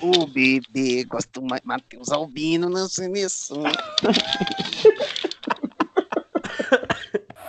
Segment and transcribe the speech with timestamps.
[0.00, 3.64] O bebê gosta mais Matheus Albino na seleção.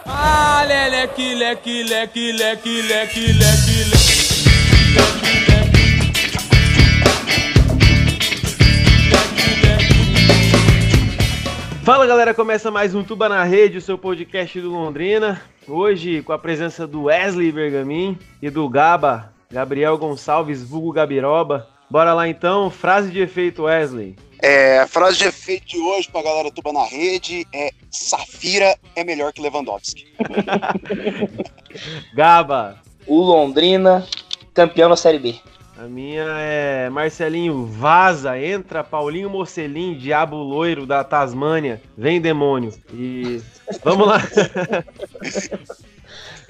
[0.03, 4.19] Ah, leleque, leque, leque, leque, leque, leque, leque.
[11.83, 15.39] Fala galera, começa mais um Tuba na Rede, o seu podcast do Londrina.
[15.67, 21.67] Hoje com a presença do Wesley Bergamin e do Gaba, Gabriel Gonçalves, vulgo Gabiroba.
[21.89, 24.15] Bora lá então, frase de efeito Wesley.
[24.41, 29.03] É, a frase de efeito de hoje pra galera Tuba na Rede é Safira é
[29.03, 30.07] melhor que Lewandowski.
[32.13, 32.79] Gaba.
[33.05, 34.07] O Londrina,
[34.53, 35.35] campeão da Série B.
[35.77, 42.73] A minha é Marcelinho Vaza, entra Paulinho Mocelim, diabo loiro da Tasmânia, vem demônio.
[42.93, 43.41] E
[43.81, 44.19] vamos lá.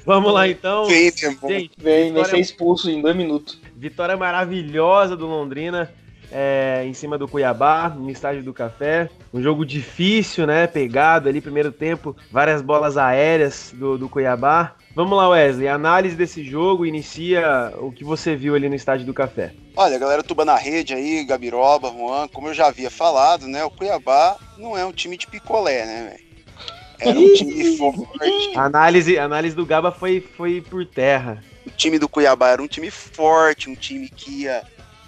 [0.04, 0.86] vamos lá então.
[0.86, 1.60] Vem, demônio.
[1.60, 3.62] Gente, Vem, vai ser expulso em dois minutos.
[3.80, 5.90] Vitória maravilhosa do Londrina.
[6.32, 9.10] É, em cima do Cuiabá, no estádio do Café.
[9.34, 10.68] Um jogo difícil, né?
[10.68, 14.76] Pegado ali, primeiro tempo, várias bolas aéreas do, do Cuiabá.
[14.94, 15.68] Vamos lá, Wesley.
[15.68, 19.54] Análise desse jogo, inicia o que você viu ali no estádio do Café.
[19.76, 23.64] Olha, galera tuba na rede aí, Gabiroba, Juan, como eu já havia falado, né?
[23.64, 26.30] O Cuiabá não é um time de picolé, né, velho?
[27.00, 28.56] Era um time forte.
[28.56, 31.42] A análise, a análise do Gaba foi, foi por terra.
[31.70, 34.64] O time do Cuiabá era um time forte, um time que ia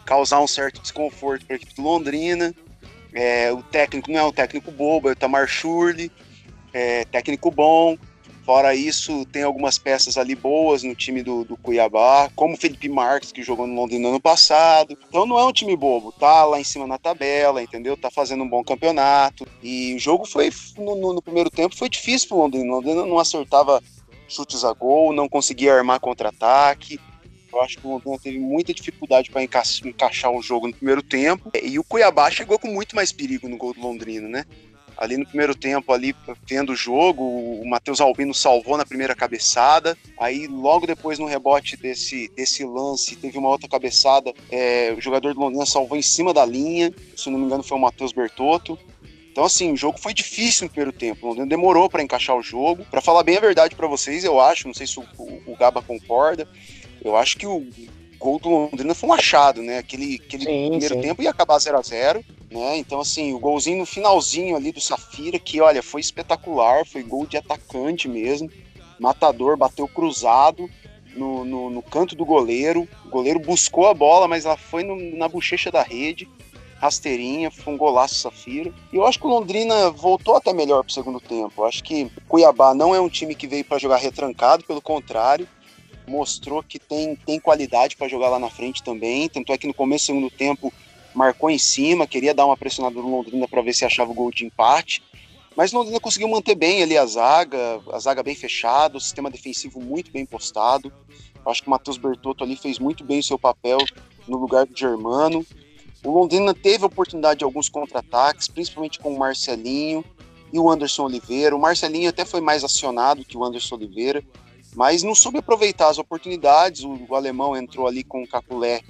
[0.05, 2.53] causar um certo desconforto para a equipe do Londrina.
[3.11, 6.11] É, o técnico não é um técnico bobo, é o Tamar Schurli,
[6.71, 7.97] é, técnico bom.
[8.45, 12.89] Fora isso, tem algumas peças ali boas no time do, do Cuiabá, como o Felipe
[12.89, 14.97] Marques, que jogou no Londrina no ano passado.
[15.07, 17.97] Então não é um time bobo, tá lá em cima na tabela, entendeu?
[17.97, 19.47] Tá fazendo um bom campeonato.
[19.63, 22.71] E o jogo foi, no, no, no primeiro tempo, foi difícil pro Londrina.
[22.71, 23.81] O Londrina não acertava
[24.31, 26.99] chutes a gol, não conseguia armar contra-ataque.
[27.51, 31.03] Eu acho que o Londrina teve muita dificuldade para enca encaixar o jogo no primeiro
[31.03, 31.51] tempo.
[31.61, 34.45] E o Cuiabá chegou com muito mais perigo no gol do Londrina, né?
[34.97, 36.15] Ali no primeiro tempo, ali
[36.47, 39.97] vendo o jogo, o Matheus Albino salvou na primeira cabeçada.
[40.19, 44.31] Aí logo depois no rebote desse, desse lance teve uma outra cabeçada.
[44.51, 46.93] É, o jogador do Londrina salvou em cima da linha.
[47.17, 48.77] Se não me engano foi o Matheus Bertotto.
[49.31, 51.25] Então, assim, o jogo foi difícil no primeiro tempo.
[51.25, 52.85] O Londrina demorou para encaixar o jogo.
[52.91, 55.55] Para falar bem a verdade para vocês, eu acho, não sei se o, o, o
[55.55, 56.47] Gaba concorda,
[57.03, 57.65] eu acho que o
[58.19, 59.77] gol do Londrina foi um achado, né?
[59.79, 61.01] Aquele, aquele sim, primeiro sim.
[61.01, 62.77] tempo ia acabar 0 a 0 né?
[62.77, 67.25] Então, assim, o golzinho no finalzinho ali do Safira, que olha, foi espetacular, foi gol
[67.25, 68.51] de atacante mesmo.
[68.99, 70.69] Matador bateu cruzado
[71.15, 72.87] no, no, no canto do goleiro.
[73.05, 76.27] O goleiro buscou a bola, mas ela foi no, na bochecha da rede.
[76.81, 78.73] Rasteirinha, foi um golaço Safira.
[78.91, 81.61] E eu acho que o Londrina voltou até melhor pro segundo tempo.
[81.61, 85.47] Eu acho que Cuiabá não é um time que veio para jogar retrancado, pelo contrário
[86.07, 89.29] mostrou que tem, tem qualidade para jogar lá na frente também.
[89.29, 90.73] Tanto é que no começo do segundo tempo
[91.13, 94.31] marcou em cima, queria dar uma pressionada no Londrina para ver se achava o gol
[94.31, 95.01] de empate.
[95.55, 99.29] Mas o Londrina conseguiu manter bem ali a zaga, a zaga bem fechada, o sistema
[99.29, 100.91] defensivo muito bem postado.
[101.45, 103.79] Acho que o Matheus Bertotto ali fez muito bem o seu papel
[104.27, 105.45] no lugar do Germano.
[106.03, 110.03] O Londrina teve a oportunidade de alguns contra-ataques, principalmente com o Marcelinho
[110.51, 111.55] e o Anderson Oliveira.
[111.55, 114.23] O Marcelinho até foi mais acionado que o Anderson Oliveira,
[114.75, 116.83] mas não soube aproveitar as oportunidades.
[116.83, 118.81] O, o alemão entrou ali com o Caculé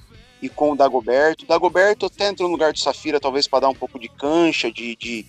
[0.42, 1.44] e com o Dagoberto.
[1.44, 4.72] O Dagoberto até entrou no lugar do Safira, talvez para dar um pouco de cancha,
[4.72, 5.26] de, de,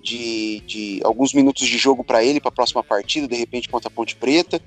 [0.00, 3.88] de, de alguns minutos de jogo para ele, para a próxima partida, de repente contra
[3.88, 4.62] a Ponte Preta.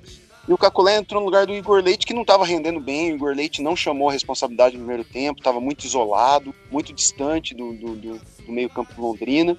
[0.48, 3.12] E o Caculé entrou no lugar do Igor Leite, que não estava rendendo bem.
[3.12, 7.54] O Igor Leite não chamou a responsabilidade no primeiro tempo, estava muito isolado, muito distante
[7.54, 9.58] do, do, do, do meio-campo Londrina.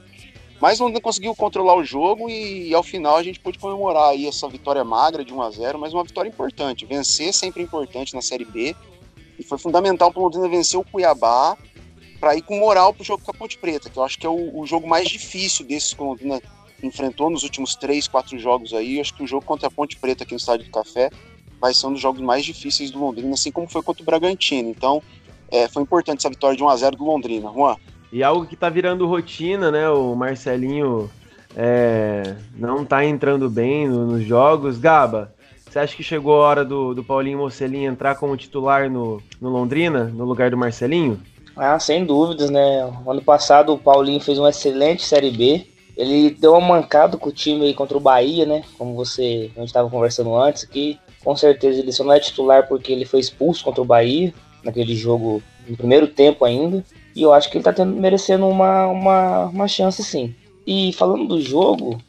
[0.59, 4.25] Mas Londrina conseguiu controlar o jogo e, e, ao final a gente pôde comemorar aí
[4.25, 6.87] essa vitória magra de 1 a 0 mas uma vitória importante.
[6.87, 8.75] Vencer é sempre importante na Série B.
[9.37, 11.55] E foi fundamental para o Londrina vencer o Cuiabá
[12.19, 14.25] para ir com moral para o jogo com a Ponte Preta, que eu acho que
[14.25, 16.41] é o, o jogo mais difícil desses que o Londrina
[16.85, 18.95] enfrentou nos últimos três, quatro jogos aí.
[18.95, 21.09] Eu acho que o jogo contra a Ponte Preta aqui no Estádio do Café
[21.59, 24.69] vai ser um dos jogos mais difíceis do Londrina, assim como foi contra o Bragantino.
[24.69, 25.01] Então,
[25.51, 27.51] é, foi importante essa vitória de 1 a 0 do Londrina.
[27.51, 27.75] Juan.
[28.11, 29.89] E algo que tá virando rotina, né?
[29.89, 31.09] O Marcelinho
[31.55, 34.77] é, não tá entrando bem no, nos jogos.
[34.77, 35.33] Gaba,
[35.69, 39.49] você acha que chegou a hora do, do Paulinho Mocelin entrar como titular no, no
[39.49, 41.19] Londrina, no lugar do Marcelinho?
[41.55, 42.81] Ah, sem dúvidas, né?
[43.05, 45.67] Ano passado o Paulinho fez uma excelente Série B.
[45.99, 48.63] Ele deu uma mancada com o time aí contra o Bahia, né?
[48.77, 50.97] Como você, a gente estava conversando antes aqui.
[51.21, 54.95] Com certeza ele só não é titular porque ele foi expulso contra o Bahia, naquele
[54.95, 56.85] jogo no primeiro tempo ainda.
[57.13, 60.33] E eu acho que ele tá tendo, merecendo uma, uma, uma chance sim.
[60.65, 61.99] E falando do jogo,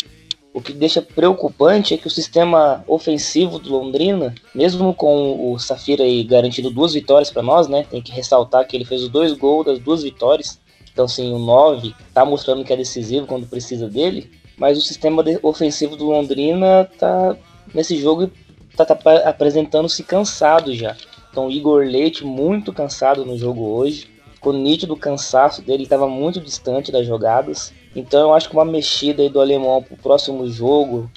[0.52, 6.02] O que deixa preocupante é que o sistema ofensivo do Londrina, mesmo com o Safira
[6.02, 7.86] aí garantindo duas vitórias para nós, né?
[7.88, 10.58] Tem que ressaltar que ele fez os dois gols das duas vitórias.
[10.92, 14.30] Então, assim, o 9 tá mostrando que é decisivo quando precisa dele.
[14.56, 17.36] Mas o sistema ofensivo do Londrina tá
[17.74, 18.30] nesse jogo
[18.76, 18.94] tá, tá
[19.28, 20.96] apresentando-se cansado já.
[21.30, 24.08] Então, Igor Leite muito cansado no jogo hoje.
[24.34, 27.72] Ficou nítido o cansaço dele, estava muito distante das jogadas.
[27.94, 31.10] Então eu acho que uma mexida aí do alemão pro próximo jogo,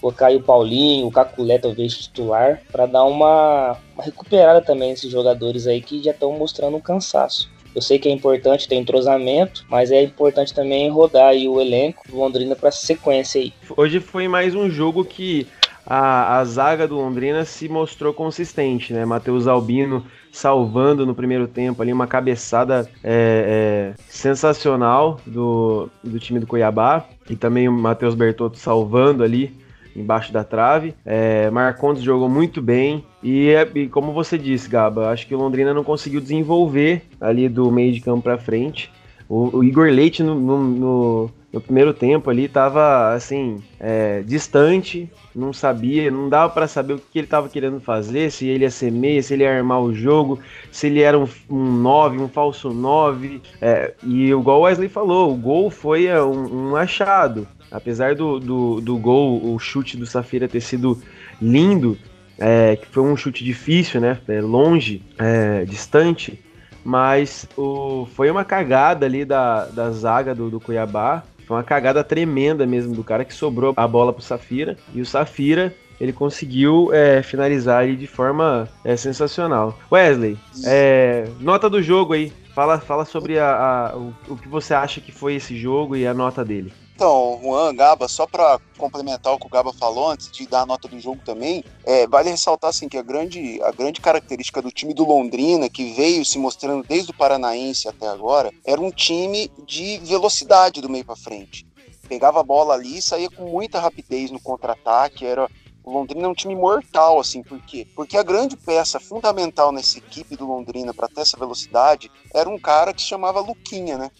[0.00, 5.10] colocar aí o Paulinho, o Caculé talvez titular, para dar uma, uma, recuperada também nesses
[5.10, 7.50] jogadores aí que já estão mostrando um cansaço.
[7.78, 12.16] Eu sei que é importante ter entrosamento, mas é importante também rodar o elenco do
[12.16, 13.52] Londrina para sequência aí.
[13.76, 15.46] Hoje foi mais um jogo que
[15.86, 19.04] a, a zaga do Londrina se mostrou consistente, né?
[19.04, 26.40] Matheus Albino salvando no primeiro tempo ali uma cabeçada é, é, sensacional do, do time
[26.40, 29.56] do Cuiabá e também o Matheus Bertotto salvando ali
[29.94, 30.94] embaixo da trave.
[31.04, 35.38] É, Marcondes jogou muito bem e, é, e, como você disse, Gaba, acho que o
[35.38, 38.90] Londrina não conseguiu desenvolver ali do meio de campo para frente.
[39.28, 45.10] O, o, Igor Leite no, no, no, no primeiro tempo ali tava assim é, distante,
[45.34, 48.70] não sabia, não dava para saber o que ele estava querendo fazer, se ele ia
[48.70, 50.38] ser meia, se ele ia armar o jogo,
[50.72, 53.42] se ele era um, 9, um falso 9.
[53.60, 57.46] É, e igual o Wesley falou, o gol foi é, um, um achado.
[57.70, 61.00] Apesar do, do, do gol, o chute do Safira ter sido
[61.40, 61.98] lindo,
[62.38, 64.18] é, que foi um chute difícil, né?
[64.28, 66.42] É, longe, é, distante,
[66.84, 71.22] mas o, foi uma cagada ali da, da zaga do, do Cuiabá.
[71.46, 74.76] Foi uma cagada tremenda mesmo do cara que sobrou a bola pro Safira.
[74.94, 79.78] E o Safira ele conseguiu é, finalizar ele de forma é, sensacional.
[79.90, 82.32] Wesley, é, nota do jogo aí.
[82.54, 86.06] Fala, fala sobre a, a, o, o que você acha que foi esse jogo e
[86.06, 86.72] a nota dele.
[86.98, 90.66] Então, Juan, Gaba, só para complementar o que o Gaba falou antes de dar a
[90.66, 94.72] nota do jogo também, é, vale ressaltar assim, que a grande, a grande característica do
[94.72, 99.48] time do Londrina, que veio se mostrando desde o Paranaense até agora, era um time
[99.64, 101.64] de velocidade do meio para frente.
[102.08, 105.48] Pegava a bola ali saía com muita rapidez no contra-ataque, era
[105.84, 107.86] o Londrina é um time mortal, assim, por quê?
[107.94, 112.58] Porque a grande peça fundamental nessa equipe do Londrina para ter essa velocidade era um
[112.58, 114.10] cara que se chamava Luquinha, né,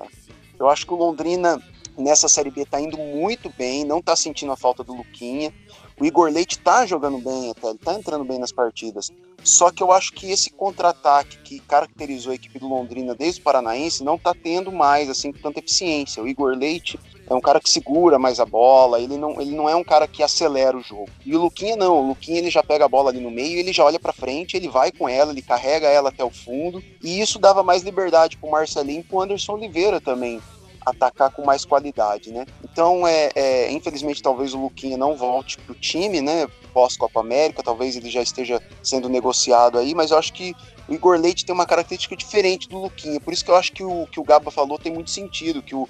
[0.56, 1.60] Eu acho que o Londrina
[1.98, 5.52] nessa Série B tá indo muito bem, não tá sentindo a falta do Luquinha.
[6.00, 9.10] O Igor Leite tá jogando bem até, ele tá entrando bem nas partidas.
[9.42, 13.44] Só que eu acho que esse contra-ataque que caracterizou a equipe do Londrina desde o
[13.44, 16.22] Paranaense não tá tendo mais, assim, tanta eficiência.
[16.22, 16.98] O Igor Leite
[17.28, 20.08] é um cara que segura mais a bola, ele não, ele não é um cara
[20.08, 21.08] que acelera o jogo.
[21.24, 23.72] E o Luquinha não, o Luquinha ele já pega a bola ali no meio, ele
[23.72, 27.20] já olha para frente, ele vai com ela, ele carrega ela até o fundo, e
[27.20, 30.40] isso dava mais liberdade pro Marcelinho e pro Anderson Oliveira também
[30.88, 32.46] atacar com mais qualidade, né?
[32.62, 36.46] Então, é, é infelizmente, talvez o Luquinha não volte para o time, né?
[36.72, 40.54] Pós-Copa América, talvez ele já esteja sendo negociado aí, mas eu acho que
[40.88, 43.20] o Igor Leite tem uma característica diferente do Luquinha.
[43.20, 45.74] Por isso que eu acho que o que o Gaba falou tem muito sentido, que
[45.74, 45.88] o,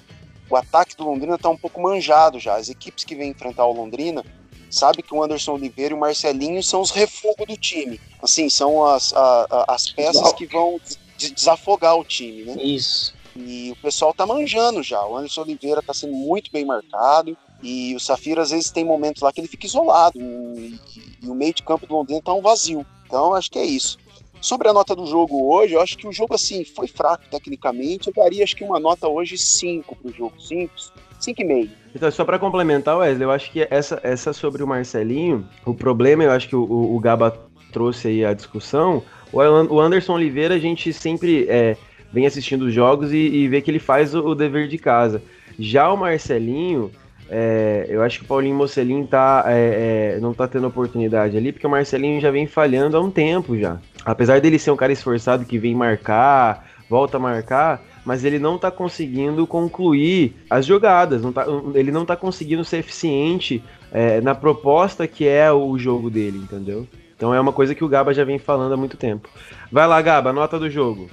[0.49, 2.55] o ataque do Londrina está um pouco manjado já.
[2.55, 4.25] As equipes que vêm enfrentar o Londrina
[4.69, 7.99] sabe que o Anderson Oliveira e o Marcelinho são os refugos do time.
[8.21, 10.79] Assim, são as, a, a, as peças que vão
[11.17, 12.55] desafogar o time, né?
[12.61, 13.13] Isso.
[13.45, 15.03] E o pessoal tá manjando já.
[15.05, 17.37] O Anderson Oliveira tá sendo muito bem marcado.
[17.61, 20.19] E o Safira, às vezes, tem momentos lá que ele fica isolado.
[20.19, 20.79] E,
[21.21, 22.85] e o meio de campo do Londrina tá um vazio.
[23.05, 23.97] Então, acho que é isso.
[24.41, 28.07] Sobre a nota do jogo hoje, eu acho que o jogo, assim, foi fraco tecnicamente.
[28.07, 30.39] Eu daria, acho que uma nota hoje 5 pro jogo.
[30.39, 30.73] 5,
[31.19, 31.69] 5,5.
[31.93, 36.23] Então, só para complementar, Wesley, eu acho que essa, essa sobre o Marcelinho, o problema,
[36.23, 37.37] eu acho que o, o Gaba
[37.73, 39.03] trouxe aí a discussão.
[39.31, 41.77] O Anderson Oliveira, a gente sempre é,
[42.11, 45.21] vem assistindo os jogos e, e vê que ele faz o, o, dever de casa.
[45.57, 46.91] Já o Marcelinho,
[47.29, 51.51] é, eu acho que o Paulinho Mocelin tá, é, é, não tá tendo oportunidade ali,
[51.51, 53.77] porque o Marcelinho já vem falhando há um tempo já.
[54.03, 58.57] Apesar dele ser um cara esforçado que vem marcar, volta a marcar, mas ele não
[58.57, 64.33] tá conseguindo concluir as jogadas, não tá, ele não tá conseguindo ser eficiente é, na
[64.33, 66.87] proposta que é o jogo dele, entendeu?
[67.15, 69.29] Então é uma coisa que o Gaba já vem falando há muito tempo.
[69.69, 71.09] Vai lá, Gaba, nota do jogo.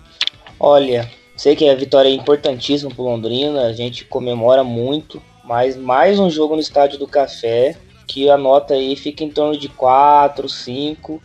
[0.59, 6.19] Olha, sei que a vitória é importantíssima para Londrina, a gente comemora muito, mas mais
[6.19, 10.49] um jogo no Estádio do Café, que a nota aí fica em torno de 4,
[10.49, 11.23] 5,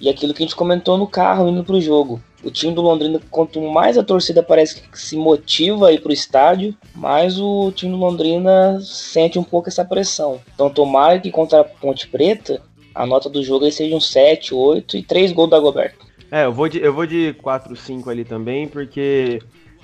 [0.00, 2.20] e aquilo que a gente comentou no carro indo pro jogo.
[2.42, 6.12] O time do Londrina, quanto mais a torcida parece que se motiva a ir pro
[6.12, 10.40] estádio, mais o time do Londrina sente um pouco essa pressão.
[10.52, 12.60] Então tomara que contra a Ponte Preta,
[12.92, 16.13] a nota do jogo aí seja um 7, 8 e 3 gols da Goberto.
[16.30, 19.40] É, eu vou de, eu vou de 4, 5 ali também, porque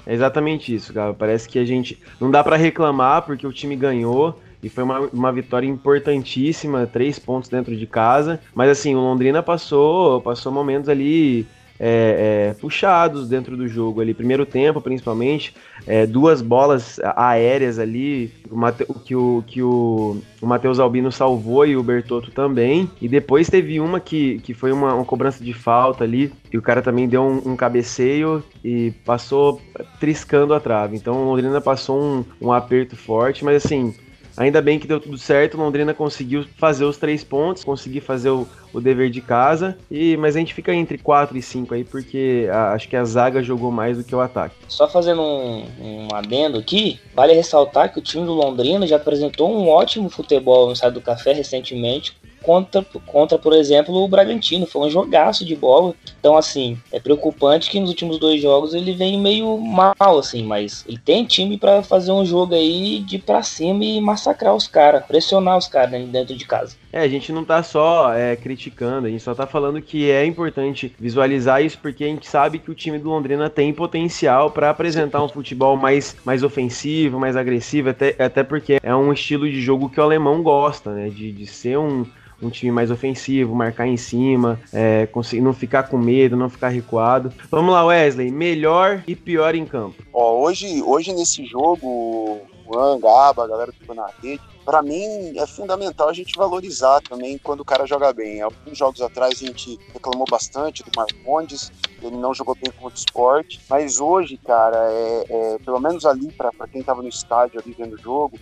[0.06, 1.14] é exatamente isso, cara.
[1.14, 1.98] Parece que a gente.
[2.20, 4.40] Não dá para reclamar porque o time ganhou.
[4.62, 8.40] e foi uma, uma vitória importantíssima, três pontos dentro de casa.
[8.54, 11.46] Mas assim, o Londrina passou, passou momentos ali
[11.82, 14.12] é, é, puxados dentro do jogo ali.
[14.12, 15.54] Primeiro tempo, principalmente,
[15.86, 21.66] é, duas bolas aéreas ali, o, Mate, que, o, que o, o Matheus Albino salvou
[21.66, 22.90] e o Bertotto também.
[23.00, 26.62] E depois teve uma que, que foi uma, uma cobrança de falta ali, e o
[26.62, 29.58] cara também deu um, um cabeceio e passou
[29.98, 30.96] triscando a trave.
[30.96, 33.94] Então o Londrina passou um, um aperto forte, mas assim,
[34.40, 38.48] Ainda bem que deu tudo certo, Londrina conseguiu fazer os três pontos, conseguir fazer o,
[38.72, 42.48] o dever de casa, e mas a gente fica entre 4 e 5 aí, porque
[42.50, 44.54] a, acho que a zaga jogou mais do que o ataque.
[44.66, 49.54] Só fazendo um, um adendo aqui, vale ressaltar que o time do Londrina já apresentou
[49.54, 54.66] um ótimo futebol no Estado do Café recentemente, contra, contra, por exemplo, o Bragantino.
[54.66, 55.94] Foi um jogaço de bola.
[56.18, 60.84] Então, assim, é preocupante que nos últimos dois jogos ele vem meio mal, assim, mas
[60.86, 65.04] ele tem time para fazer um jogo aí de pra cima e massacrar os caras,
[65.06, 66.76] pressionar os caras dentro de casa.
[66.92, 70.24] É, a gente não tá só é, criticando, a gente só tá falando que é
[70.26, 74.70] importante visualizar isso porque a gente sabe que o time do Londrina tem potencial para
[74.70, 79.60] apresentar um futebol mais, mais ofensivo, mais agressivo, até, até porque é um estilo de
[79.60, 81.08] jogo que o alemão gosta, né?
[81.08, 82.04] De, de ser um,
[82.42, 86.68] um time mais ofensivo, marcar em cima, é, conseguir não ficar com medo, não ficar
[86.68, 87.32] recuado.
[87.50, 90.02] Vamos lá, Wesley, melhor e pior em campo.
[90.12, 95.46] Ó, hoje, hoje nesse jogo, o Angaba, a galera ficou na rede, para mim é
[95.46, 98.40] fundamental a gente valorizar também quando o cara joga bem.
[98.40, 102.98] Alguns jogos atrás a gente reclamou bastante do Marcondes, ele não jogou bem contra o
[102.98, 107.74] esporte, mas hoje, cara, é, é pelo menos ali para quem tava no estádio ali
[107.76, 108.38] vendo o jogo,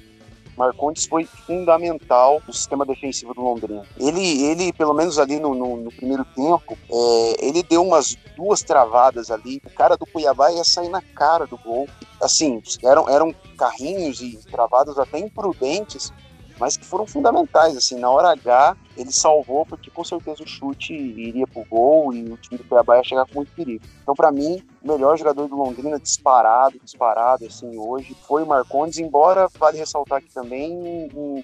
[0.58, 3.84] Marcondes foi fundamental no sistema defensivo do Londrina.
[3.96, 8.62] Ele, ele pelo menos ali no, no, no primeiro tempo, é, ele deu umas duas
[8.62, 9.62] travadas ali.
[9.64, 11.88] O cara do Cuiabá ia sair na cara do gol.
[12.20, 16.12] Assim, eram, eram carrinhos e travadas até imprudentes,
[16.58, 17.76] mas que foram fundamentais.
[17.76, 22.24] Assim, na hora H, ele salvou, porque com certeza o chute iria pro gol e
[22.24, 23.84] o time do Cuiabá ia chegar com muito perigo.
[24.02, 28.98] Então, para mim, o melhor jogador do Londrina, disparado, disparado, assim, hoje, foi o Marcondes,
[28.98, 31.42] embora vale ressaltar aqui também um,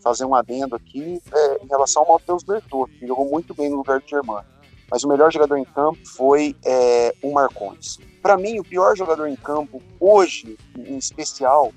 [0.00, 3.76] fazer um adendo aqui é, em relação ao Matheus Bertotto, que jogou muito bem no
[3.76, 4.46] lugar do Germano.
[4.90, 7.98] Mas o melhor jogador em campo foi é, o Marcondes.
[8.22, 11.72] Para mim, o pior jogador em campo, hoje, em especial,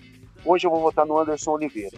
[0.45, 1.97] hoje eu vou votar no Anderson Oliveira.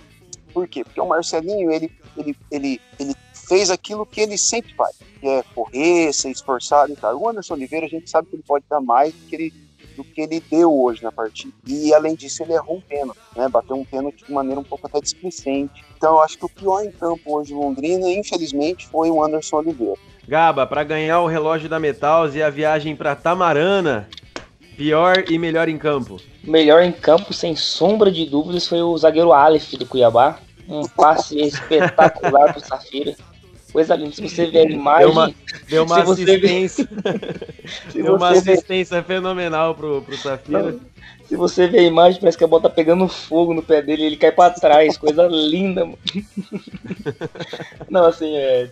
[0.54, 0.84] Por quê?
[0.84, 3.16] Porque o Marcelinho, ele, ele, ele, ele
[3.48, 7.20] fez aquilo que ele sempre faz, que é correr, ser esforçado e tal.
[7.20, 9.54] O Anderson Oliveira, a gente sabe que ele pode dar mais do que ele,
[9.96, 11.54] do que ele deu hoje na partida.
[11.66, 13.50] E, além disso, ele errou um pênalti, né?
[13.50, 15.84] Bateu um pênalti de maneira um pouco até displicente.
[15.98, 19.58] Então, eu acho que o pior em campo hoje em Londrina, infelizmente, foi o Anderson
[19.58, 20.00] Oliveira.
[20.28, 24.08] Gaba, para ganhar o relógio da Metals e a viagem para Tamarana,
[24.80, 26.22] pior e melhor em campo?
[26.42, 30.40] Melhor em campo, sem sombra de dúvidas, foi o zagueiro Aleph do Cuiabá.
[30.70, 33.14] Um passe espetacular pro Safira.
[33.74, 34.16] Coisa linda.
[34.16, 35.06] Se você ver a imagem.
[35.08, 35.34] Deu uma,
[35.68, 36.90] deu uma assistência.
[37.94, 40.72] deu uma assistência fenomenal pro, pro Safira.
[40.72, 40.80] Não,
[41.26, 44.04] se você ver a imagem, parece que a bola tá pegando fogo no pé dele
[44.04, 44.98] e ele cai pra trás.
[44.98, 46.00] Coisa linda, mano.
[47.90, 48.70] Não, assim, é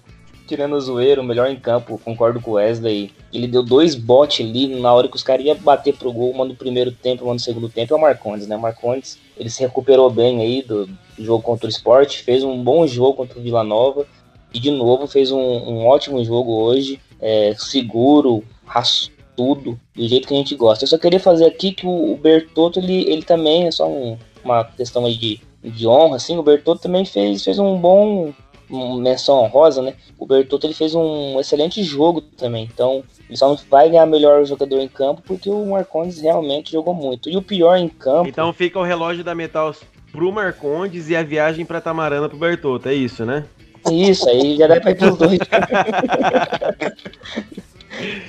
[0.48, 3.12] tirando o zoeiro, melhor em campo, concordo com o Wesley.
[3.34, 6.46] Ele deu dois botes ali na hora que os caras iam bater pro gol, uma
[6.46, 8.56] no primeiro tempo, uma no segundo tempo, é o Marcondes, né?
[8.56, 10.89] O Marcondes, ele se recuperou bem aí do,
[11.20, 14.06] jogo contra o Sport, fez um bom jogo contra o Vila Nova
[14.54, 20.34] e de novo fez um, um ótimo jogo hoje, é, seguro, raçudo, do jeito que
[20.34, 20.84] a gente gosta.
[20.84, 24.18] Eu só queria fazer aqui que o, o Bertotto, ele, ele também, é só um,
[24.44, 28.34] uma questão aí de, de honra, assim, o Bertotto também fez, fez um bom
[28.69, 29.93] menção honrosa, né?
[30.17, 32.69] O Bertotto ele fez um excelente jogo também.
[32.71, 36.93] Então, ele só não vai ganhar melhor jogador em campo porque o Marcondes realmente jogou
[36.93, 37.29] muito.
[37.29, 38.27] E o pior em campo.
[38.27, 39.74] Então fica o relógio da Metal
[40.12, 43.45] pro Marcondes e a viagem para Tamarana pro Bertotto, é isso, né?
[43.91, 45.39] Isso, aí já dá pra ir pros dois.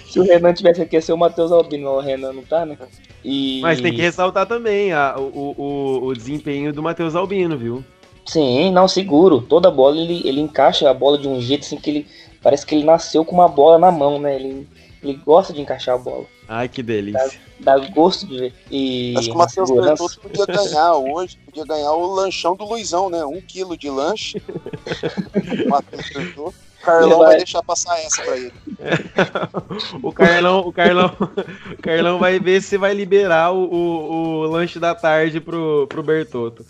[0.06, 2.78] Se o Renan tivesse aqui, ia ser o Matheus Albino, o Renan não tá, né?
[3.24, 3.60] E...
[3.60, 7.84] Mas tem que ressaltar também a, o, o, o desempenho do Matheus Albino, viu?
[8.28, 9.40] Sim, não, seguro.
[9.40, 12.06] Toda bola ele, ele encaixa a bola de um jeito assim que ele.
[12.42, 14.36] Parece que ele nasceu com uma bola na mão, né?
[14.36, 14.68] Ele,
[15.02, 16.26] ele gosta de encaixar a bola.
[16.46, 17.40] Ai, que delícia.
[17.58, 18.54] Dá, dá gosto de ver.
[18.70, 23.08] E, Acho que o Matheus Bertotto podia ganhar hoje, podia ganhar o lanchão do Luizão,
[23.08, 23.24] né?
[23.24, 24.42] Um quilo de lanche.
[25.66, 26.68] Matheus Bertotto.
[26.82, 27.28] Carlão vai...
[27.28, 27.36] vai...
[27.38, 28.52] deixar passar essa pra ele.
[30.02, 31.16] o Carlão, o Carlão,
[31.72, 36.02] o Carlão vai ver se vai liberar o, o, o lanche da tarde pro, pro
[36.02, 36.64] Bertotto.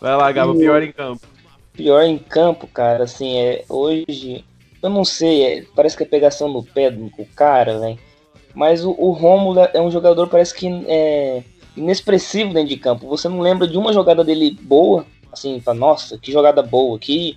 [0.00, 1.26] Vai lá, Gabo, pior em campo.
[1.72, 4.44] Pior em campo, cara, assim, é hoje.
[4.82, 7.98] Eu não sei, é, parece que é pegação no pé do cara, velho.
[8.54, 11.42] Mas o, o Rômulo é um jogador, parece que é
[11.76, 13.06] inexpressivo dentro de campo.
[13.08, 17.36] Você não lembra de uma jogada dele boa assim, fala, nossa, que jogada boa, que,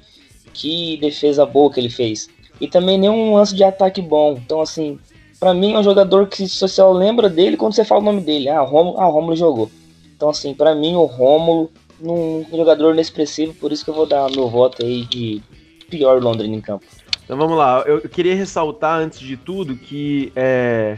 [0.54, 2.30] que defesa boa que ele fez.
[2.60, 4.34] E também nenhum lance de ataque bom.
[4.34, 5.00] Então, assim,
[5.40, 8.22] para mim é um jogador que você só lembra dele quando você fala o nome
[8.22, 8.50] dele.
[8.50, 9.70] Ah, o Romulo, ah, Romulo jogou.
[10.16, 11.72] Então, assim, para mim o Rômulo
[12.02, 15.42] um jogador inexpressivo, por isso que eu vou dar meu voto aí de
[15.90, 16.86] pior Londrina em campo.
[17.24, 20.98] Então vamos lá, eu, queria ressaltar antes de tudo que é,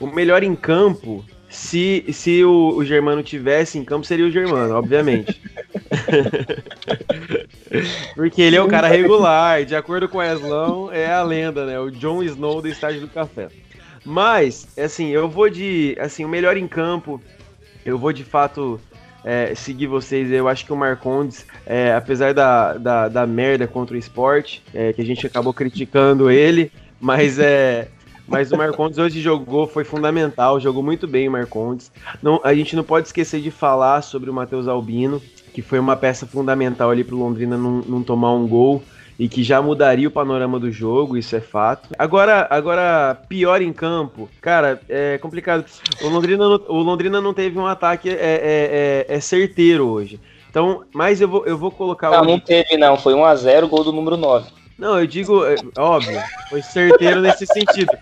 [0.00, 4.74] o melhor em campo, se, se o, o Germano tivesse em campo, seria o Germano,
[4.74, 5.40] obviamente.
[8.14, 11.78] Porque ele é o cara regular, de acordo com o Eslão, é a lenda, né?
[11.78, 13.48] O Jon Snow do estádio do café.
[14.04, 15.96] Mas, assim, eu vou de.
[15.98, 17.22] Assim, o melhor em campo,
[17.84, 18.80] eu vou de fato
[19.24, 20.30] é, seguir vocês.
[20.30, 24.92] Eu acho que o Marcondes, é, apesar da, da, da, merda contra o esporte, é,
[24.92, 27.88] que a gente acabou criticando ele, mas é.
[28.26, 31.92] Mas o Marcondes hoje jogou, foi fundamental, jogou muito bem o Marcondes.
[32.22, 35.20] Não, a gente não pode esquecer de falar sobre o Matheus Albino,
[35.52, 38.82] que foi uma peça fundamental ali pro Londrina não, não tomar um gol
[39.18, 41.88] e que já mudaria o panorama do jogo, isso é fato.
[41.98, 45.64] Agora, agora pior em campo, cara, é complicado.
[46.02, 50.20] O Londrina, o Londrina não teve um ataque é, é, é, é certeiro hoje.
[50.50, 52.10] Então, mas eu vou, eu vou colocar.
[52.10, 52.24] Não, o...
[52.24, 52.96] não teve, não.
[52.96, 54.48] Foi 1x0, gol do número 9.
[54.78, 57.92] Não, eu digo, é, óbvio, foi certeiro nesse sentido.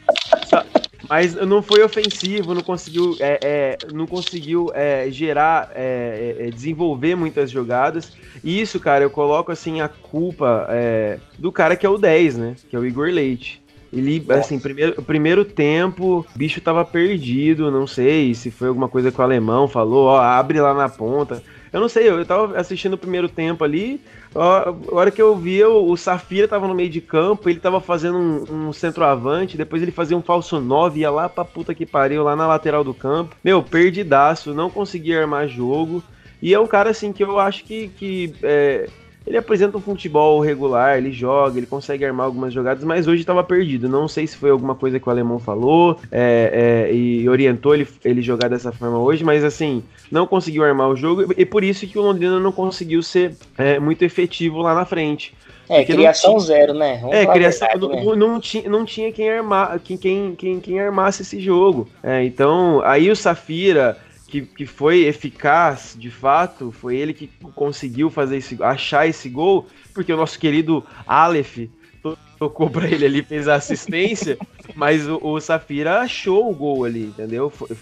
[0.47, 0.65] Só,
[1.13, 7.15] mas não foi ofensivo, não conseguiu, é, é, não conseguiu é, gerar, é, é, desenvolver
[7.15, 8.15] muitas jogadas.
[8.43, 12.39] E isso, cara, eu coloco assim a culpa é, do cara que é o 10,
[12.39, 12.57] né?
[12.67, 13.63] Que é o Igor Leite.
[13.93, 19.13] Ele, assim, primeiro, primeiro tempo, o bicho tava perdido, não sei se foi alguma coisa
[19.13, 21.43] que o alemão falou, ó, abre lá na ponta.
[21.73, 24.01] Eu não sei, eu tava assistindo o primeiro tempo ali,
[24.35, 28.19] a hora que eu vi, o, Safira tava no meio de campo, ele tava fazendo
[28.19, 32.23] um, um centroavante, depois ele fazia um falso 9, ia lá pra puta que pariu,
[32.23, 33.37] lá na lateral do campo.
[33.43, 36.03] Meu, perdidaço, não conseguia armar jogo.
[36.43, 38.89] E é um cara, assim, que eu acho que, que é,
[39.27, 43.43] ele apresenta um futebol regular, ele joga, ele consegue armar algumas jogadas, mas hoje estava
[43.45, 43.89] perdido.
[43.89, 47.87] Não sei se foi alguma coisa que o alemão falou é, é, e orientou ele,
[48.05, 51.87] ele jogar dessa forma hoje, mas assim, não conseguiu armar o jogo e por isso
[51.87, 55.35] que o Londrina não conseguiu ser é, muito efetivo lá na frente.
[55.69, 56.99] É, criação tinha, zero, né?
[57.01, 58.17] Vamos é, criação verdade, não, né?
[58.17, 61.89] não, tinha, não tinha quem armar, quem, quem, quem, quem armasse esse jogo.
[62.03, 63.97] É, então, aí o Safira
[64.33, 69.67] que, que foi eficaz, de fato, foi ele que conseguiu fazer esse, achar esse gol,
[69.93, 71.69] porque o nosso querido Aleph
[72.39, 74.39] tocou para ele ali, fez a assistência,
[74.75, 77.51] mas o, o, Safira achou o gol ali, entendeu?
[77.51, 77.77] Foi,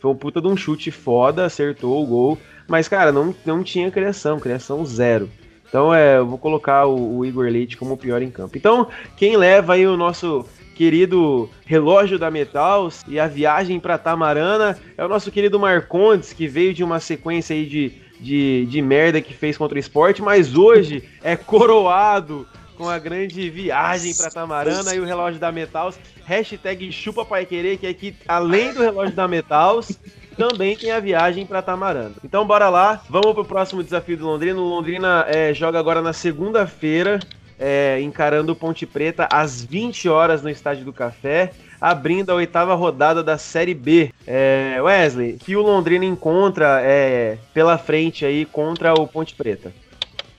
[0.00, 3.92] foi, um puta de um chute foda, acertou o gol, mas, cara, não, não tinha
[3.92, 5.30] criação, criação zero.
[5.68, 8.58] Então, é, eu vou colocar o, o Igor Leite como o pior em campo.
[8.58, 10.44] Então, quem leva aí o nosso
[10.80, 16.48] querido relógio da Metals e a viagem para Tamarana é o nosso querido Marcondes, que
[16.48, 20.56] veio de uma sequência aí de, de, de merda que fez contra o esporte, mas
[20.56, 26.00] hoje é coroado com a grande viagem para Tamarana e o relógio da Metals.
[26.24, 30.00] Hashtag chupa pai querer, que aqui, além do relógio da Metals,
[30.34, 32.14] também tem a viagem para Tamarana.
[32.24, 34.58] Então bora lá, vamos pro próximo desafio do Londrina.
[34.58, 37.20] O Londrina é, joga agora na segunda-feira
[37.60, 42.74] é, encarando o Ponte Preta às 20 horas no Estádio do Café, abrindo a oitava
[42.74, 44.10] rodada da Série B.
[44.26, 49.72] É, Wesley, que o Londrina encontra é, pela frente aí contra o Ponte Preta?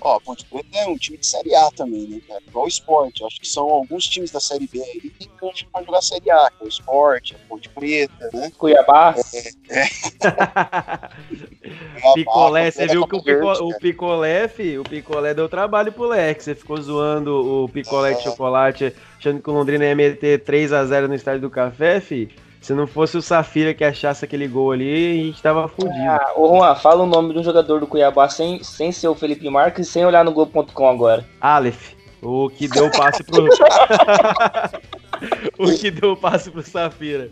[0.02, 2.42] Ó, a Ponte Preta é um time de Série A também, né, cara?
[2.48, 3.24] Igual o esporte.
[3.24, 6.50] Acho que são alguns times da Série B aí que cantam pra jogar Série A,
[6.50, 8.52] que é o esporte, a Ponte Preta, né?
[8.58, 9.16] Cuiabá.
[9.70, 9.88] É, é.
[12.16, 16.46] picolé, você viu que o, pico, o picolé, fi, o picolé deu trabalho pro Lex.
[16.46, 18.16] Você ficou zoando o picolé é.
[18.16, 22.30] de chocolate, achando que o Londrina ia meter 3x0 no estádio do café, fi.
[22.62, 25.96] Se não fosse o Safira que achasse aquele gol ali, a gente tava fudido.
[25.96, 29.16] Ah, ô Juan, fala o nome de um jogador do Cuiabá sem, sem ser o
[29.16, 31.28] Felipe Marques e sem olhar no Globo.com agora.
[31.42, 33.48] Aleph, o que deu o passe pro.
[35.58, 37.32] o que deu o passe pro Safira.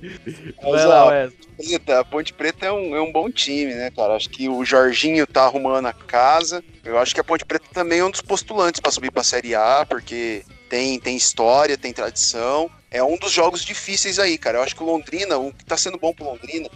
[0.63, 4.15] Vai lá, Preta, a Ponte Preta é um, é um bom time, né, cara?
[4.15, 6.63] Acho que o Jorginho tá arrumando a casa.
[6.83, 9.53] Eu acho que a Ponte Preta também é um dos postulantes para subir pra Série
[9.53, 14.57] A, porque tem, tem história, tem tradição é um dos jogos difíceis aí, cara.
[14.57, 16.69] Eu acho que o Londrina, o que tá sendo bom pro Londrina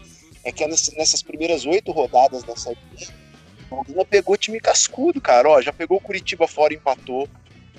[0.43, 2.77] é que nessas primeiras oito rodadas da Série
[3.69, 5.49] o Londrina pegou time cascudo, cara.
[5.49, 7.27] Ó, já pegou o Curitiba fora e empatou.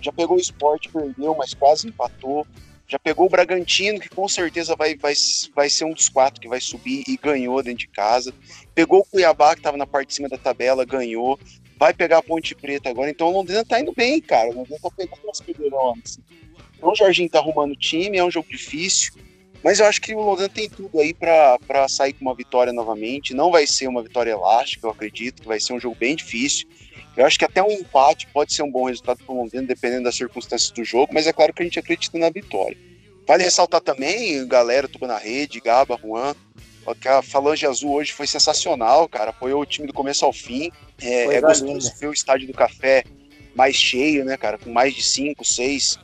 [0.01, 2.47] Já pegou o Sport, perdeu, mas quase empatou.
[2.87, 5.15] Já pegou o Bragantino, que com certeza vai, vai,
[5.55, 8.35] vai ser um dos quatro que vai subir e ganhou dentro de casa.
[8.75, 11.39] Pegou o Cuiabá, que estava na parte de cima da tabela, ganhou.
[11.85, 13.11] Vai pegar a Ponte Preta agora.
[13.11, 14.49] Então o Londrina tá indo bem, cara.
[14.49, 16.19] O Londrina tá pegando umas pedreironas.
[16.79, 19.13] Então o Jorginho tá arrumando o time, é um jogo difícil.
[19.63, 23.35] Mas eu acho que o Londrina tem tudo aí para sair com uma vitória novamente.
[23.35, 26.67] Não vai ser uma vitória elástica, eu acredito, que vai ser um jogo bem difícil.
[27.19, 30.05] Eu acho que até um empate pode ser um bom resultado para o Londrina, dependendo
[30.05, 32.79] das circunstâncias do jogo, mas é claro que a gente acredita na vitória.
[33.27, 36.35] Vale ressaltar também, galera, Tuba na Rede, Gaba, Juan,
[36.93, 39.31] que a Falange Azul hoje foi sensacional, cara.
[39.31, 40.71] Apoiou o time do começo ao fim.
[41.01, 43.05] É, é gostoso ver o estádio do café
[43.55, 44.59] mais cheio, né, cara?
[44.59, 45.99] Com mais de 5, 6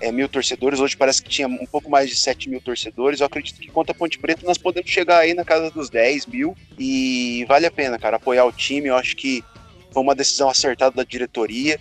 [0.00, 0.80] é, mil torcedores.
[0.80, 3.20] Hoje parece que tinha um pouco mais de 7 mil torcedores.
[3.20, 6.26] Eu acredito que contra a Ponte Preta nós podemos chegar aí na casa dos 10
[6.26, 6.56] mil.
[6.78, 8.88] E vale a pena, cara, apoiar o time.
[8.88, 9.42] Eu acho que
[9.92, 11.80] foi uma decisão acertada da diretoria.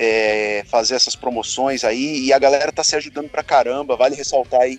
[0.00, 2.26] É, fazer essas promoções aí.
[2.26, 3.96] E a galera tá se ajudando pra caramba.
[3.96, 4.78] Vale ressaltar aí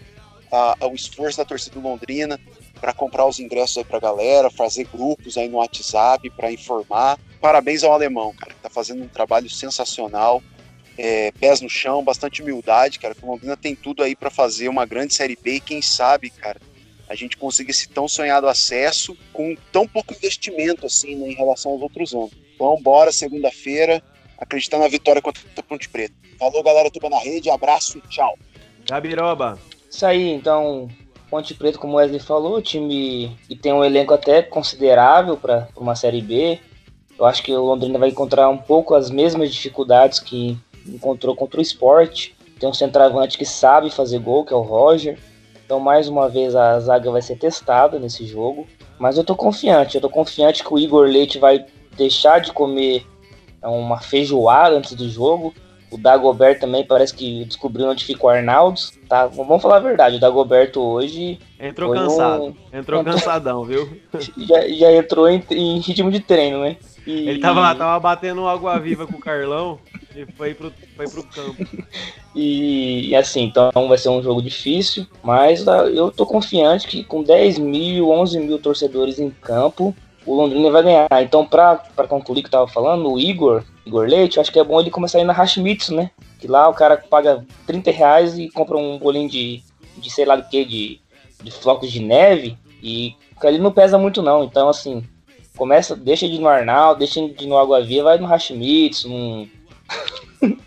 [0.49, 2.39] a, a, o esforço da torcida do Londrina
[2.79, 7.19] para comprar os ingressos aí pra galera, fazer grupos aí no WhatsApp para informar.
[7.41, 10.41] Parabéns ao alemão, cara, que tá fazendo um trabalho sensacional
[10.99, 13.15] é, pés no chão, bastante humildade, cara.
[13.15, 16.29] Que o Londrina tem tudo aí para fazer uma grande Série B e quem sabe,
[16.29, 16.59] cara,
[17.07, 21.71] a gente consiga esse tão sonhado acesso com tão pouco investimento assim né, em relação
[21.71, 22.31] aos outros anos.
[22.53, 24.03] Então, bora segunda-feira,
[24.37, 26.13] acreditar na vitória contra o Ponte Preta.
[26.37, 28.37] Falou, galera, tuba na rede, abraço, tchau.
[28.85, 29.57] Gabiroba.
[29.89, 30.89] Isso aí, então,
[31.29, 35.67] Ponte Preta, como o Wesley falou, o time que tem um elenco até considerável para
[35.75, 36.59] uma Série B.
[37.17, 41.59] Eu acho que o Londrina vai encontrar um pouco as mesmas dificuldades que encontrou contra
[41.59, 42.35] o esporte.
[42.59, 45.19] Tem um centroavante que sabe fazer gol, que é o Roger.
[45.63, 48.67] Então, mais uma vez, a zaga vai ser testada nesse jogo.
[48.97, 51.65] Mas eu tô confiante, eu tô confiante que o Igor Leite vai
[51.95, 53.05] deixar de comer
[53.61, 55.53] uma feijoada antes do jogo.
[55.91, 58.79] O Dagoberto também parece que descobriu onde fica o Arnaldo.
[59.07, 61.39] Tá, vamos falar a verdade, o Dagoberto hoje.
[61.59, 62.43] Entrou cansado.
[62.43, 62.77] Um...
[62.77, 63.89] Entrou cansadão, viu?
[64.37, 66.77] Já, já entrou em, em ritmo de treino, né?
[67.05, 67.27] E...
[67.27, 69.79] Ele tava, tava batendo água viva com o Carlão
[70.15, 71.65] e foi pro, foi pro campo.
[72.35, 77.03] E, e, assim, então vai ser um jogo difícil, mas ah, eu tô confiante que
[77.03, 81.07] com 10 mil, 11 mil torcedores em campo, o Londrina vai ganhar.
[81.21, 84.63] Então, pra concluir o que eu tava falando, o Igor, Igor Leite, acho que é
[84.63, 86.11] bom ele começar a ir na Hashmitsu, né?
[86.39, 89.63] Que lá o cara paga 30 reais e compra um bolinho de,
[89.97, 91.01] de sei lá do que, de,
[91.43, 94.43] de flocos de neve, e ele não pesa muito não.
[94.43, 95.03] Então, assim,
[95.57, 99.09] começa, deixa de ir no Arnaldo, deixa de ir no Água Viva, vai no Hashimitsu,
[99.09, 99.49] num,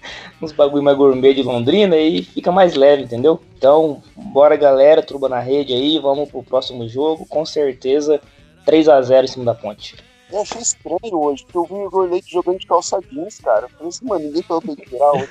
[0.42, 3.40] uns bagulho mais gourmet de Londrina e fica mais leve, entendeu?
[3.56, 8.20] Então, bora galera, truba na rede aí, vamos pro próximo jogo, com certeza
[8.66, 9.94] 3 a 0 em cima da ponte.
[10.32, 13.66] Eu achei estranho hoje, porque eu vi o Igor Leite jogando de calça jeans, cara.
[13.66, 15.28] Eu falei assim, mano, ninguém falou pra ele tirar hoje,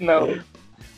[0.00, 0.18] não?
[0.28, 0.40] não.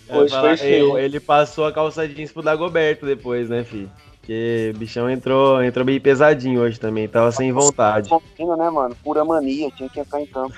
[0.08, 0.98] Hoje foi feio.
[0.98, 3.90] Ele passou a calça jeans pro Dagoberto depois, né, filho?
[4.18, 8.08] Porque o bichão entrou, entrou bem pesadinho hoje também, tava sem vontade.
[8.08, 8.96] né, mano?
[9.02, 10.54] Pura mania, tinha que entrar em campo.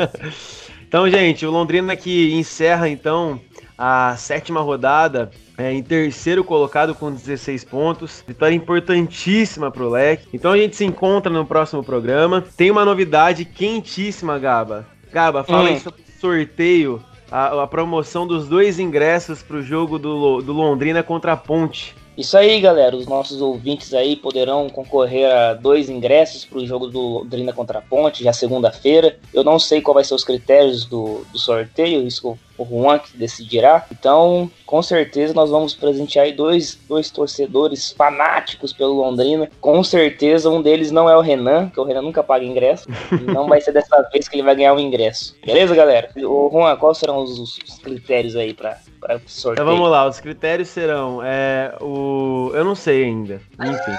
[0.88, 3.40] então, gente, o Londrina que encerra então
[3.76, 8.22] a sétima rodada é, em terceiro colocado com 16 pontos.
[8.26, 10.28] Vitória importantíssima pro Leque.
[10.32, 12.44] Então a gente se encontra no próximo programa.
[12.56, 14.86] Tem uma novidade quentíssima, Gaba.
[15.12, 15.66] Gaba, fala hum.
[15.66, 21.02] aí sobre o sorteio, a, a, promoção dos dois ingressos pro jogo do, do Londrina
[21.02, 21.96] contra a Ponte.
[22.16, 22.96] Isso aí, galera.
[22.96, 27.78] Os nossos ouvintes aí poderão concorrer a dois ingressos para o jogo do Londrina contra
[27.78, 29.18] a Ponte, já segunda-feira.
[29.32, 33.16] Eu não sei qual vai ser os critérios do, do sorteio, isso o Juan que
[33.16, 33.86] decidirá.
[33.90, 39.48] Então, com certeza, nós vamos presentear aí dois, dois torcedores fanáticos pelo Londrina.
[39.60, 42.88] Com certeza, um deles não é o Renan, que o Renan nunca paga ingresso.
[43.12, 45.36] e não vai ser dessa vez que ele vai ganhar o um ingresso.
[45.44, 46.10] Beleza, galera?
[46.16, 49.64] Ô, Juan, quais serão os, os critérios aí para para sorteio?
[49.64, 52.50] Então vamos lá, os critérios serão é, o.
[52.54, 53.40] Eu não sei ainda.
[53.60, 53.92] Enfim.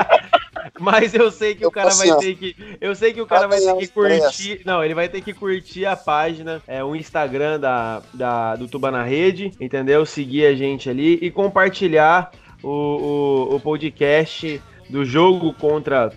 [0.80, 2.56] Mas eu sei que eu o cara vai ter que.
[2.80, 4.62] Eu sei que o cara vai ter que curtir.
[4.64, 8.90] Não, ele vai ter que curtir a página, é, o Instagram da, da, do Tuba
[8.90, 10.06] na Rede, entendeu?
[10.06, 12.68] Seguir a gente ali e compartilhar o,
[13.50, 16.10] o, o podcast do jogo contra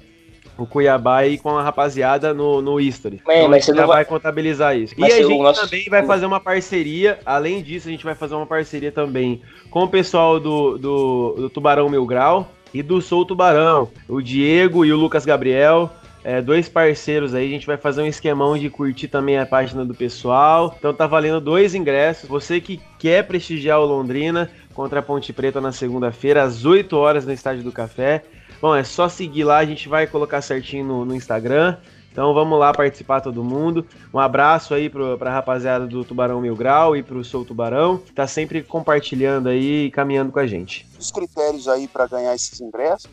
[0.57, 3.21] o Cuiabá aí com a rapaziada no, no History.
[3.27, 3.97] É, então mas a gente já vai...
[3.97, 4.93] vai contabilizar isso.
[4.97, 5.61] Mas e a gente nosso...
[5.61, 9.83] também vai fazer uma parceria, além disso, a gente vai fazer uma parceria também com
[9.83, 14.91] o pessoal do, do, do Tubarão Mil Grau e do Sou Tubarão, o Diego e
[14.91, 15.91] o Lucas Gabriel.
[16.23, 19.83] É, dois parceiros aí, a gente vai fazer um esquemão de curtir também a página
[19.83, 20.73] do pessoal.
[20.79, 22.29] Então tá valendo dois ingressos.
[22.29, 27.25] Você que quer prestigiar o Londrina contra a Ponte Preta na segunda-feira, às 8 horas
[27.25, 28.23] no Estádio do Café.
[28.61, 31.75] Bom, é só seguir lá, a gente vai colocar certinho no, no Instagram.
[32.13, 33.87] Então vamos lá participar todo mundo.
[34.13, 38.13] Um abraço aí pro, pra rapaziada do Tubarão Mil Grau e pro Sou Tubarão, que
[38.13, 40.87] tá sempre compartilhando aí e caminhando com a gente.
[40.99, 43.09] Os critérios aí para ganhar esses ingressos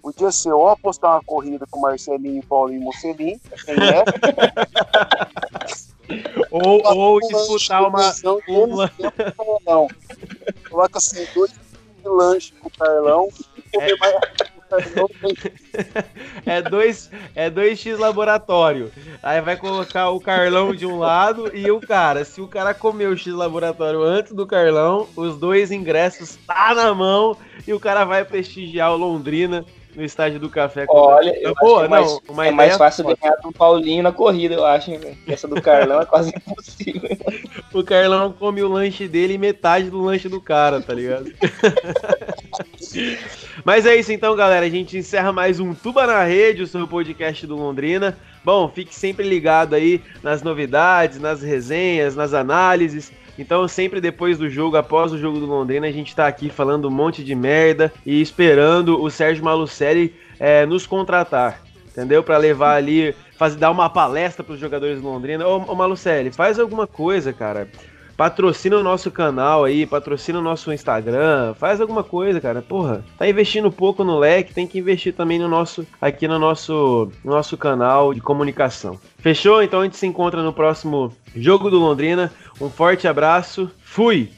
[0.00, 3.40] podia ser ou apostar uma corrida com Marcelinho, Paulinho e Mocelin,
[6.50, 8.14] Ou, ou disputar uma.
[8.48, 8.90] uma...
[9.66, 9.88] Não.
[10.70, 11.52] Coloca assim, dois
[12.02, 13.96] lanches pro Carlão e comer é.
[13.98, 14.14] mais.
[16.44, 18.90] é dois é dois x laboratório.
[19.22, 22.24] Aí vai colocar o Carlão de um lado e o cara.
[22.24, 26.94] Se o cara comer o x laboratório antes do Carlão, os dois ingressos tá na
[26.94, 27.36] mão
[27.66, 29.64] e o cara vai prestigiar o Londrina
[29.98, 30.86] no estádio do café.
[30.88, 33.18] Olha, eu Boa, é mais, não, é mais fácil foda.
[33.20, 34.92] ganhar do Paulinho na corrida, eu acho.
[34.92, 37.10] Hein, Essa do Carlão é quase impossível.
[37.74, 41.32] o Carlão come o lanche dele e metade do lanche do cara, tá ligado?
[43.64, 44.66] Mas é isso então, galera.
[44.66, 48.16] A gente encerra mais um Tuba na Rede, o seu podcast do Londrina.
[48.44, 53.12] Bom, fique sempre ligado aí nas novidades, nas resenhas, nas análises.
[53.38, 56.88] Então, sempre depois do jogo, após o jogo do Londrina, a gente tá aqui falando
[56.88, 61.62] um monte de merda e esperando o Sérgio Malucelli é, nos contratar.
[61.86, 62.22] Entendeu?
[62.22, 65.46] Para levar ali, fazer, dar uma palestra para os jogadores do Londrina.
[65.46, 67.68] Ô, ô Malucelli, faz alguma coisa, cara
[68.18, 72.60] patrocina o nosso canal aí, patrocina o nosso Instagram, faz alguma coisa, cara.
[72.60, 77.12] Porra, tá investindo pouco no leque, tem que investir também no nosso, aqui no nosso,
[77.24, 78.98] no nosso canal de comunicação.
[79.18, 79.62] Fechou?
[79.62, 82.32] Então a gente se encontra no próximo Jogo do Londrina.
[82.60, 83.70] Um forte abraço.
[83.84, 84.28] Fui!